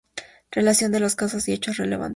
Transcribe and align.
Relación 0.49 0.91
de 0.91 0.99
los 0.99 1.15
casos 1.15 1.47
y 1.47 1.53
hechos 1.53 1.77
relevantes. 1.77 2.09